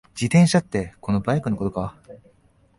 [0.19, 1.95] 自転車ってこのバイクのことか？